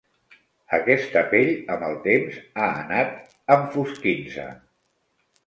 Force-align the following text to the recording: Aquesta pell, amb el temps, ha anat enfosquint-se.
Aquesta 0.77 1.21
pell, 1.33 1.51
amb 1.75 1.85
el 1.89 1.93
temps, 2.07 2.39
ha 2.63 2.71
anat 2.81 3.37
enfosquint-se. 3.59 4.49